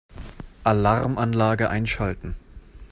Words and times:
Alarmanlage 0.63 1.69
einschalten. 1.69 2.35